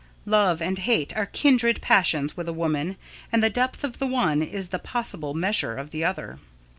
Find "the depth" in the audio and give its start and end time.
3.43-3.83